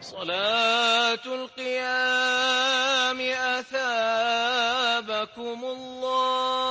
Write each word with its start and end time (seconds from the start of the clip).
صلاة 0.00 1.24
القيام 1.26 3.20
أثابكم 3.60 5.64
الله. 5.64 6.70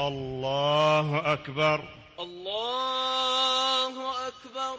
الله 0.00 1.32
أكبر 1.32 1.88
الله 2.18 4.28
أكبر 4.28 4.78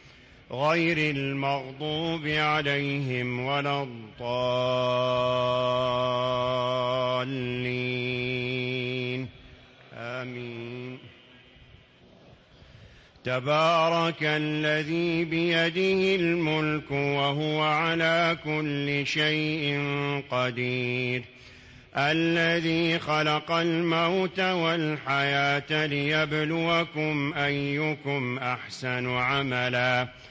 غير 0.53 1.15
المغضوب 1.15 2.27
عليهم 2.27 3.45
ولا 3.45 3.83
الضالين. 3.83 4.21
آمين. 9.97 10.97
تبارك 13.23 14.15
الذي 14.21 15.25
بيده 15.25 16.15
الملك 16.15 16.91
وهو 16.91 17.61
على 17.61 18.37
كل 18.43 19.07
شيء 19.07 19.79
قدير. 20.31 21.23
الذي 21.97 22.99
خلق 22.99 23.51
الموت 23.51 24.39
والحياة 24.39 25.85
ليبلوكم 25.85 27.33
أيكم 27.33 28.37
أحسن 28.37 29.09
عملاً. 29.09 30.30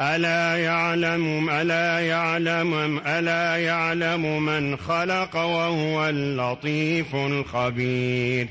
ألا 0.00 0.56
يعلم 0.56 1.50
ألا 1.50 2.00
يعلم 2.00 3.00
ألا 3.06 3.56
يعلم 3.56 4.44
من 4.44 4.76
خلق 4.76 5.36
وهو 5.36 6.08
اللطيف 6.08 7.14
الخبير. 7.14 8.48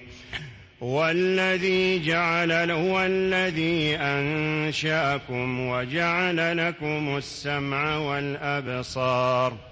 والذي 0.82 2.06
جعل 2.06 2.72
هو 2.72 3.02
الذي 3.02 3.96
أنشأكم 3.96 5.60
وجعل 5.60 6.68
لكم 6.68 7.18
السمع 7.18 7.98
والأبصار. 7.98 9.71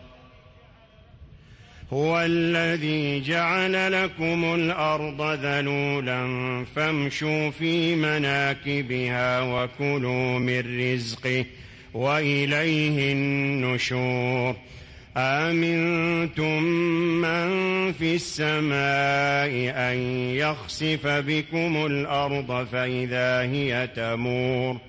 هو 1.93 2.21
الذي 2.21 3.21
جعل 3.21 4.03
لكم 4.03 4.55
الأرض 4.55 5.21
ذلولا 5.21 6.25
فامشوا 6.75 7.49
في 7.49 7.95
مناكبها 7.95 9.41
وكلوا 9.41 10.39
من 10.39 10.91
رزقه 10.93 11.45
وإليه 11.93 13.13
النشور. 13.13 14.55
آمنتم 15.17 16.63
من 17.21 17.49
في 17.91 18.15
السماء 18.15 19.73
أن 19.75 19.97
يخسف 20.35 21.07
بكم 21.07 21.85
الأرض 21.85 22.67
فإذا 22.71 23.41
هي 23.41 23.89
تمور. 23.95 24.88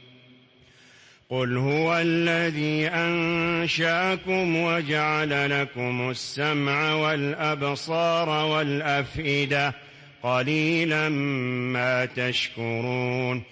قل 1.31 1.57
هو 1.57 1.97
الذي 1.97 2.87
أنشاكم 2.87 4.55
وجعل 4.55 5.61
لكم 5.61 6.09
السمع 6.09 6.93
والأبصار 6.93 8.29
والأفئدة 8.29 9.73
قليلا 10.23 11.09
ما 11.09 12.05
تشكرون 12.05 13.43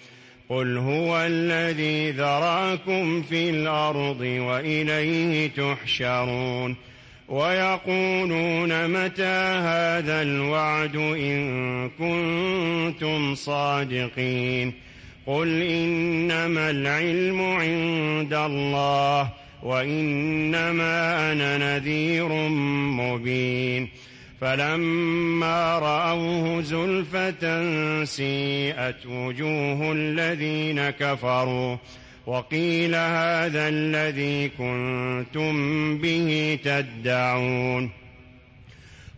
قل 0.48 0.78
هو 0.78 1.20
الذي 1.20 2.10
ذراكم 2.10 3.22
في 3.22 3.50
الأرض 3.50 4.20
وإليه 4.20 5.50
تحشرون 5.50 6.76
ويقولون 7.28 8.88
متى 8.88 9.60
هذا 9.62 10.22
الوعد 10.22 10.96
إن 10.96 11.88
كنتم 11.88 13.34
صادقين 13.34 14.89
قل 15.30 15.62
إنما 15.62 16.70
العلم 16.70 17.40
عند 17.40 18.34
الله 18.34 19.28
وإنما 19.62 21.32
أنا 21.32 21.58
نذير 21.58 22.28
مبين 22.98 23.88
فلما 24.40 25.78
رأوه 25.78 26.62
زلفة 26.62 27.44
سيئت 28.04 29.06
وجوه 29.06 29.92
الذين 29.92 30.90
كفروا 30.90 31.76
وقيل 32.26 32.94
هذا 32.94 33.68
الذي 33.68 34.48
كنتم 34.48 35.52
به 35.98 36.58
تدعون 36.64 37.99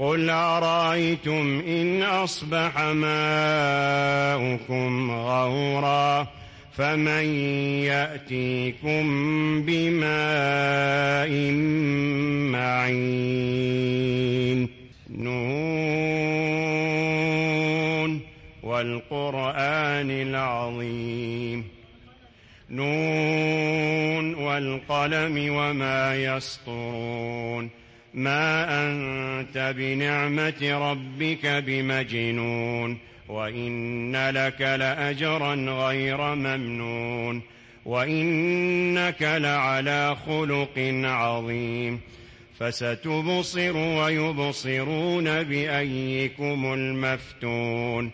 قل 0.00 0.30
أرأيتم 0.30 1.62
إن 1.68 2.02
أصبح 2.02 2.78
ماؤكم 2.80 3.50
غورا 5.10 6.26
فمن 6.72 7.24
يأتيكم 7.84 9.02
بماء 9.62 11.30
معين 12.52 14.68
نون 15.10 15.40
والقرآن 18.62 20.10
العظيم 20.10 21.64
نون 22.70 24.34
والقلم 24.34 25.56
وما 25.56 26.16
يسطرون 26.16 27.79
ما 28.14 28.64
أنت 28.86 29.74
بنعمة 29.76 30.90
ربك 30.90 31.46
بمجنون 31.46 32.98
وإن 33.28 34.30
لك 34.30 34.60
لأجرا 34.60 35.54
غير 35.54 36.34
ممنون 36.34 37.42
وإنك 37.84 39.22
لعلى 39.22 40.16
خلق 40.26 41.02
عظيم. 41.04 42.00
فستبصر 42.58 43.76
ويبصرون 43.76 45.42
بأيكم 45.42 46.72
المفتون. 46.74 48.10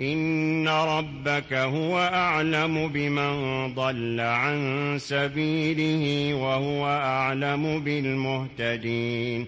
إن 0.00 0.68
ربك 0.68 1.52
هو 1.52 1.98
أعلم 1.98 2.88
بمن 2.88 3.74
ضل 3.74 4.20
عن 4.20 4.96
سبيله 5.00 6.34
وهو 6.34 6.86
أعلم 6.86 7.80
بالمهتدين 7.80 9.46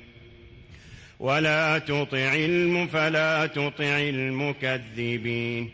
ولا 1.21 1.79
تطع 1.79 2.35
الم 2.35 2.87
فلا 2.87 3.47
تطع 3.47 3.99
المكذبين 4.01 5.71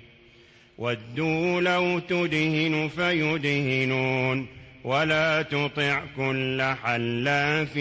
ودوا 0.79 1.61
لو 1.61 1.99
تدهن 1.99 2.91
فيدهنون 2.97 4.47
ولا 4.85 5.43
تطع 5.43 6.03
كل 6.17 6.63
حلاف 6.63 7.77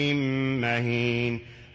مهين 0.60 1.40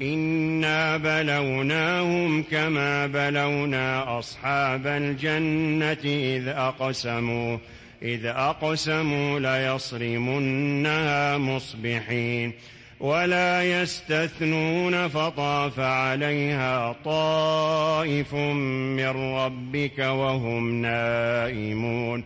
إنا 0.00 0.96
بلوناهم 0.96 2.42
كما 2.42 3.06
بلونا 3.06 4.18
أصحاب 4.18 4.86
الجنة 4.86 6.04
إذ 6.04 6.48
أقسموا 6.48 7.58
إذ 8.02 8.26
أقسموا 8.26 9.40
ليصرمنها 9.40 11.38
مصبحين 11.38 12.52
ولا 13.00 13.82
يستثنون 13.82 15.08
فطاف 15.08 15.80
عليها 15.80 16.96
طائف 17.04 18.34
من 18.34 19.08
ربك 19.36 19.98
وهم 19.98 20.82
نائمون 20.82 22.24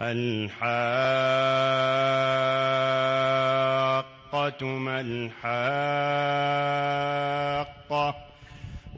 الحاقة 0.00 0.54
ما 4.66 5.00
الحاقة 5.00 5.34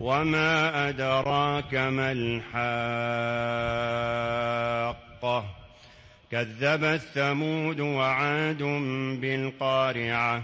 وما 0.01 0.89
أدراك 0.89 1.75
ما 1.75 2.13
الحاقة 2.13 2.47
كذبت 6.31 7.01
ثمود 7.15 7.81
وعاد 7.81 8.63
بالقارعة 9.21 10.43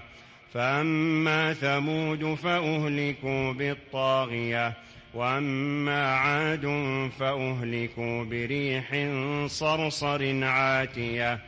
فأما 0.54 1.54
ثمود 1.54 2.34
فأهلكوا 2.34 3.52
بالطاغية 3.52 4.72
وأما 5.14 6.14
عاد 6.16 6.66
فأهلكوا 7.18 8.24
بريح 8.24 9.08
صرصر 9.46 10.44
عاتية. 10.44 11.38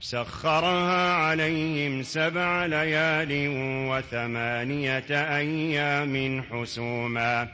سخرها 0.00 1.12
عليهم 1.12 2.02
سبع 2.02 2.66
ليال 2.66 3.48
وثمانية 3.90 5.36
أيام 5.36 6.42
حسوما. 6.50 7.48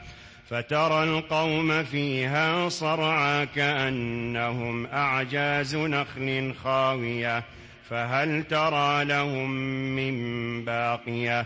فترى 0.49 1.03
القوم 1.03 1.83
فيها 1.83 2.69
صرعى 2.69 3.45
كأنهم 3.45 4.85
أعجاز 4.85 5.75
نخل 5.75 6.53
خاوية. 6.63 7.43
فهل 7.89 8.43
ترى 8.43 9.05
لهم 9.05 9.51
من 9.95 10.65
باقية؟ 10.65 11.45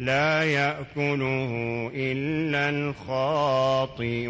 لا 0.00 0.44
يأكله 0.44 1.50
إلا 1.94 2.70
الخاطئون. 2.70 4.28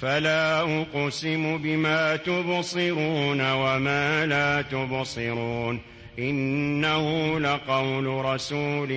فلا 0.00 0.60
أقسم 0.80 1.58
بما 1.58 2.16
تبصرون 2.16 3.52
وما 3.52 4.26
لا 4.26 4.62
تبصرون. 4.62 5.80
إنه 6.18 7.38
لقول 7.38 8.06
رسول 8.06 8.88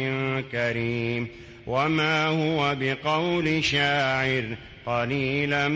كريم. 0.51 1.27
وما 1.67 2.27
هو 2.27 2.75
بقول 2.79 3.63
شاعر 3.63 4.43
قليلا 4.85 5.67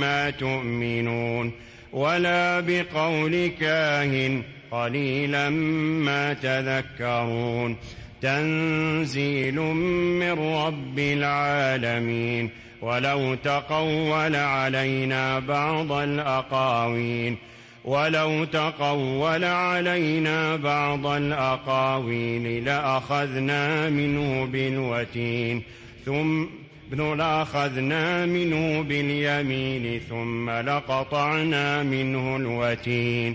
ما 0.00 0.30
تؤمنون. 0.30 1.52
ولا 1.92 2.60
بقول 2.60 3.50
كاهن 3.60 4.42
قليلا 4.74 5.50
ما 5.50 6.32
تذكرون. 6.32 7.76
تنزيل 8.22 9.60
من 9.60 10.32
رب 10.32 10.98
العالمين. 10.98 12.50
ولو 12.82 13.34
تقول 13.34 14.36
علينا 14.36 15.38
بعض 15.38 15.92
الأقاويل. 15.92 17.34
ولو 17.84 18.44
تقول 18.44 19.44
علينا 19.44 20.56
بعض 20.56 21.06
الأقاويل. 21.06 22.64
لأخذنا 22.64 23.90
منه 23.90 24.44
بالوتين. 24.44 25.62
ثم 26.04 26.44
لأخذنا 26.92 28.26
منه 28.26 28.82
باليمين. 28.82 30.00
ثم 30.08 30.50
لقطعنا 30.50 31.82
منه 31.82 32.36
الوتين. 32.36 33.34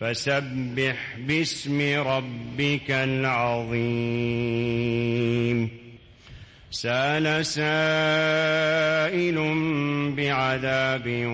فسبح 0.00 1.16
باسم 1.18 1.80
ربك 1.98 2.90
العظيم. 2.90 3.80
سأل 6.70 7.46
سائل 7.46 9.36
بعذاب 10.16 11.26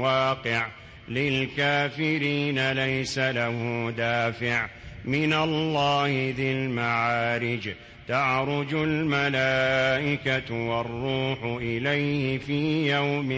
واقع 0.00 0.66
للكافرين 1.08 2.72
ليس 2.72 3.18
له 3.18 3.90
دافع. 3.96 4.68
من 5.04 5.32
الله 5.32 6.34
ذي 6.36 6.52
المعارج 6.52 7.70
تعرج 8.08 8.74
الملائكة 8.74 10.54
والروح 10.54 11.44
إليه 11.44 12.38
في 12.38 12.90
يوم 12.92 13.28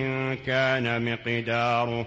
كان 0.46 1.12
مقداره. 1.12 2.06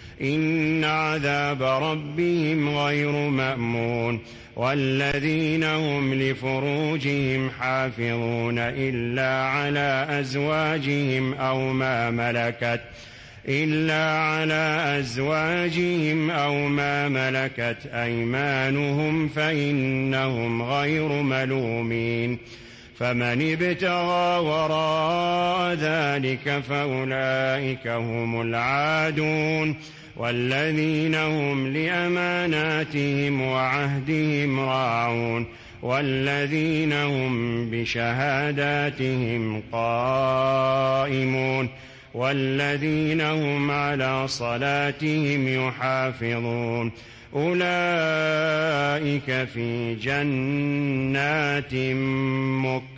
إن 0.21 0.83
عذاب 0.83 1.63
ربهم 1.63 2.77
غير 2.77 3.11
مأمون 3.11 4.19
والذين 4.55 5.63
هم 5.63 6.13
لفروجهم 6.13 7.49
حافظون 7.49 8.59
إلا 8.59 9.43
على 9.43 10.07
أزواجهم 10.09 11.33
أو 11.33 11.73
ما 11.73 12.11
ملكت 12.11 12.81
إلا 13.47 14.19
على 14.19 14.95
أزواجهم 14.99 16.31
أو 16.31 16.67
ما 16.67 17.09
ملكت 17.09 17.77
أيمانهم 17.93 19.27
فإنهم 19.27 20.61
غير 20.61 21.07
ملومين 21.07 22.37
فمن 22.99 23.51
ابتغى 23.51 24.39
وراء 24.39 25.73
ذلك 25.73 26.63
فأولئك 26.69 27.87
هم 27.87 28.41
العادون 28.41 29.75
والذين 30.21 31.15
هم 31.15 31.67
لأماناتهم 31.67 33.41
وعهدهم 33.41 34.59
راعون 34.59 35.45
والذين 35.81 36.93
هم 36.93 37.69
بشهاداتهم 37.69 39.61
قائمون 39.71 41.69
والذين 42.13 43.21
هم 43.21 43.71
على 43.71 44.27
صلاتهم 44.27 45.67
يحافظون 45.67 46.91
أولئك 47.35 49.47
في 49.53 49.95
جنات 49.95 51.73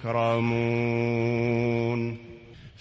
مكرمون 0.04 2.23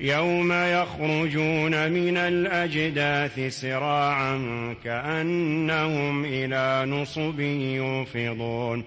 يوم 0.00 0.52
يخرجون 0.52 1.92
من 1.92 2.16
الأجداث 2.16 3.60
سراعا 3.60 4.38
كأنهم 4.84 6.24
إلى 6.24 6.90
نصب 6.90 7.40
يوفضون. 7.40 8.84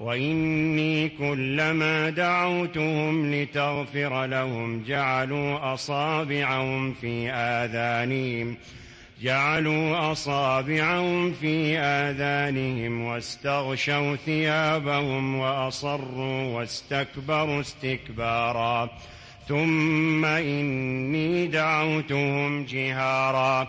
وإني 0.00 1.08
كلما 1.08 2.10
دعوتهم 2.10 3.34
لتغفر 3.34 4.26
لهم 4.26 4.82
جعلوا 4.82 5.74
أصابعهم 5.74 6.92
في 6.92 7.30
آذانهم 7.30 8.56
جعلوا 9.22 10.12
أصابعهم 10.12 11.32
في 11.32 11.78
آذانهم 11.78 13.04
واستغشوا 13.04 14.16
ثيابهم 14.16 15.34
وأصروا 15.38 16.42
واستكبروا 16.42 17.60
استكبارا. 17.60 18.90
ثم 19.48 20.24
إني 20.24 21.46
دعوتهم 21.46 22.64
جهارا. 22.64 23.68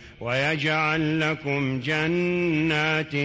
ويجعل 0.21 1.19
لكم 1.19 1.79
جنات 1.79 3.15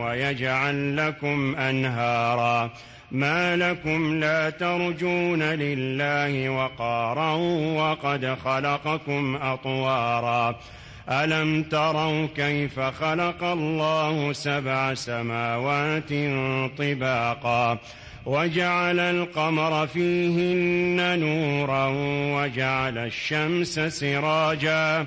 ويجعل 0.00 0.96
لكم 0.96 1.56
أنهارا. 1.56 2.70
ما 3.10 3.56
لكم 3.56 4.20
لا 4.20 4.50
ترجون 4.50 5.42
لله 5.42 6.48
وقارا 6.48 7.32
وقد 7.76 8.36
خلقكم 8.44 9.36
أطوارا. 9.36 10.58
ألم 11.10 11.62
تروا 11.62 12.26
كيف 12.36 12.80
خلق 12.80 13.44
الله 13.44 14.32
سبع 14.32 14.94
سماوات 14.94 16.08
طباقا؟ 16.78 17.78
وجعل 18.26 19.00
القمر 19.00 19.86
فيهن 19.86 21.18
نورا 21.20 21.86
وجعل 22.36 22.98
الشمس 22.98 23.80
سراجا. 23.80 25.06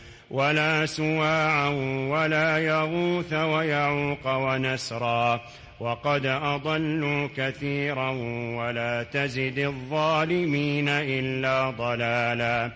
ولا 0.31 0.85
سواعا 0.85 1.69
ولا 2.09 2.57
يغوث 2.57 3.33
ويعوق 3.33 4.27
ونسرا 4.27 5.41
وقد 5.79 6.25
أضلوا 6.25 7.27
كثيرا 7.37 8.09
ولا 8.55 9.03
تزد 9.03 9.59
الظالمين 9.59 10.89
إلا 10.89 11.69
ضلالا 11.69 12.71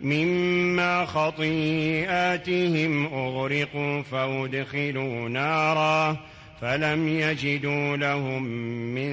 مما 0.00 1.04
خطيئاتهم 1.04 3.06
أغرقوا 3.06 4.02
فأدخلوا 4.02 5.28
نارا 5.28 6.16
فلم 6.60 7.08
يجدوا 7.08 7.96
لهم 7.96 8.42
من 8.94 9.10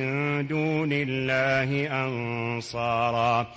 دون 0.47 0.89
الله 0.93 2.03
أنصارا 2.05 3.47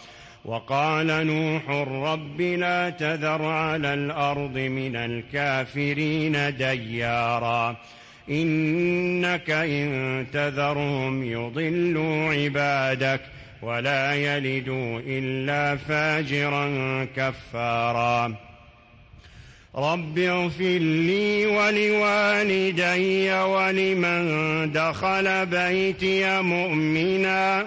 وقال 0.44 1.06
نوح 1.06 1.70
رب 1.88 2.40
لا 2.40 2.90
تذر 2.90 3.42
على 3.44 3.94
الأرض 3.94 4.58
من 4.58 4.96
الكافرين 4.96 6.56
ديارا. 6.56 7.76
إنك 8.30 9.50
إن 9.50 10.26
تذرهم 10.32 11.24
يضلوا 11.24 12.34
عبادك 12.34 13.20
ولا 13.62 14.14
يلدوا 14.14 15.00
إلا 15.06 15.76
فاجرا 15.76 16.68
كفارا. 17.16 18.34
رب 19.76 20.18
اغفر 20.18 20.78
لي 20.78 21.46
ولوالدي 21.46 23.32
ولمن 23.32 24.72
دخل 24.72 25.46
بيتي 25.46 26.42
مؤمنا. 26.42 27.66